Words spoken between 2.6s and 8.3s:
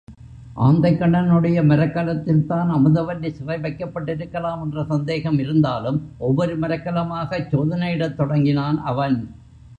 அமுதவல்லி சிறை வைக்கப்பட்டிருக்கலாம் என்ற சந்தேகம் இருந்தாலும் ஒவ்வொரு மரக்கலமாகச் சோதனையிடத்